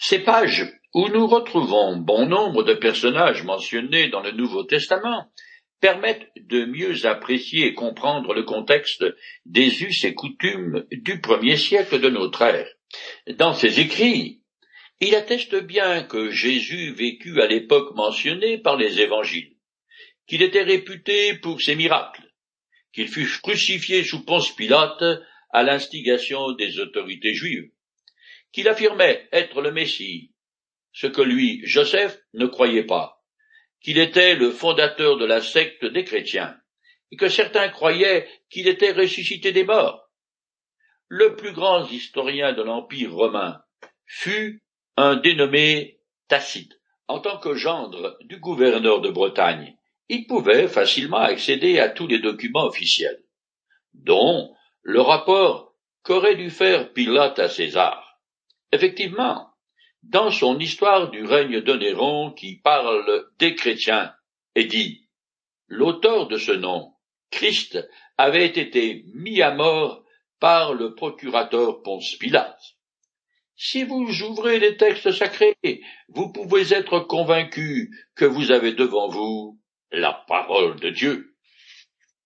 Ces 0.00 0.18
pages, 0.18 0.66
où 0.92 1.08
nous 1.08 1.28
retrouvons 1.28 1.96
bon 1.96 2.26
nombre 2.26 2.64
de 2.64 2.74
personnages 2.74 3.44
mentionnés 3.44 4.08
dans 4.08 4.22
le 4.22 4.32
Nouveau 4.32 4.64
Testament, 4.64 5.30
permettent 5.80 6.26
de 6.36 6.64
mieux 6.64 7.06
apprécier 7.06 7.68
et 7.68 7.74
comprendre 7.74 8.34
le 8.34 8.42
contexte 8.42 9.04
des 9.46 9.84
us 9.84 10.02
et 10.02 10.14
coutumes 10.14 10.84
du 10.90 11.20
premier 11.20 11.56
siècle 11.56 12.00
de 12.00 12.08
notre 12.08 12.42
ère. 12.42 12.66
Dans 13.26 13.54
ses 13.54 13.80
écrits, 13.80 14.42
il 15.00 15.14
atteste 15.14 15.56
bien 15.56 16.02
que 16.02 16.30
Jésus 16.30 16.92
vécut 16.92 17.40
à 17.40 17.46
l'époque 17.46 17.94
mentionnée 17.94 18.58
par 18.58 18.76
les 18.76 19.00
évangiles, 19.00 19.56
qu'il 20.26 20.42
était 20.42 20.62
réputé 20.62 21.34
pour 21.34 21.60
ses 21.60 21.74
miracles, 21.74 22.30
qu'il 22.92 23.08
fut 23.08 23.28
crucifié 23.42 24.04
sous 24.04 24.24
Ponce 24.24 24.54
Pilate 24.54 25.22
à 25.50 25.62
l'instigation 25.62 26.52
des 26.52 26.78
autorités 26.78 27.34
juives, 27.34 27.70
qu'il 28.52 28.68
affirmait 28.68 29.28
être 29.32 29.62
le 29.62 29.72
Messie, 29.72 30.32
ce 30.92 31.06
que 31.06 31.22
lui, 31.22 31.60
Joseph, 31.64 32.18
ne 32.34 32.46
croyait 32.46 32.84
pas, 32.84 33.22
qu'il 33.80 33.98
était 33.98 34.34
le 34.34 34.50
fondateur 34.50 35.16
de 35.16 35.24
la 35.24 35.40
secte 35.40 35.84
des 35.84 36.04
chrétiens, 36.04 36.56
et 37.10 37.16
que 37.16 37.28
certains 37.28 37.68
croyaient 37.68 38.28
qu'il 38.50 38.68
était 38.68 38.92
ressuscité 38.92 39.52
des 39.52 39.64
morts. 39.64 40.09
Le 41.12 41.34
plus 41.34 41.50
grand 41.50 41.88
historien 41.88 42.52
de 42.52 42.62
l'Empire 42.62 43.12
romain 43.12 43.64
fut 44.06 44.62
un 44.96 45.16
dénommé 45.16 45.98
Tacite. 46.28 46.80
En 47.08 47.18
tant 47.18 47.36
que 47.38 47.56
gendre 47.56 48.16
du 48.20 48.38
gouverneur 48.38 49.00
de 49.00 49.10
Bretagne, 49.10 49.76
il 50.08 50.28
pouvait 50.28 50.68
facilement 50.68 51.16
accéder 51.16 51.80
à 51.80 51.88
tous 51.88 52.06
les 52.06 52.20
documents 52.20 52.64
officiels, 52.64 53.24
dont 53.92 54.54
le 54.82 55.00
rapport 55.00 55.74
qu'aurait 56.04 56.36
dû 56.36 56.48
faire 56.48 56.92
Pilate 56.92 57.40
à 57.40 57.48
César. 57.48 58.20
Effectivement, 58.70 59.48
dans 60.04 60.30
son 60.30 60.60
histoire 60.60 61.10
du 61.10 61.24
règne 61.24 61.60
de 61.60 61.74
Néron 61.74 62.30
qui 62.30 62.60
parle 62.60 63.26
des 63.40 63.56
chrétiens 63.56 64.14
et 64.54 64.66
dit 64.66 65.08
L'auteur 65.66 66.28
de 66.28 66.36
ce 66.36 66.52
nom, 66.52 66.92
Christ, 67.32 67.84
avait 68.16 68.46
été 68.46 69.02
mis 69.12 69.42
à 69.42 69.52
mort 69.52 70.04
par 70.40 70.74
le 70.74 70.94
procurateur 70.94 71.82
Ponce 71.82 72.16
Pilate. 72.16 72.58
Si 73.56 73.84
vous 73.84 74.22
ouvrez 74.22 74.58
les 74.58 74.78
textes 74.78 75.12
sacrés, 75.12 75.56
vous 76.08 76.32
pouvez 76.32 76.72
être 76.72 77.00
convaincu 77.00 77.90
que 78.14 78.24
vous 78.24 78.50
avez 78.50 78.72
devant 78.72 79.08
vous 79.08 79.60
la 79.92 80.24
parole 80.26 80.80
de 80.80 80.88
Dieu. 80.88 81.29